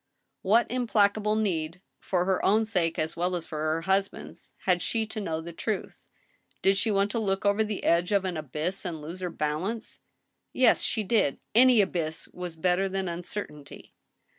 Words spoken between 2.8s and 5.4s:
as well as for her hus band's, had she to